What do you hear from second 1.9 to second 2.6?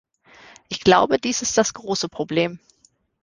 Problem.